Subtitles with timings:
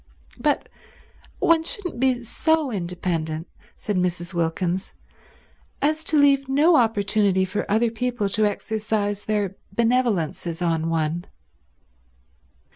[0.39, 0.67] "But
[1.37, 4.33] one shouldn't be so independent," said Mrs.
[4.33, 4.93] Wilkins,
[5.79, 11.25] "as to leave no opportunity for other people to exercise their benevolences on one."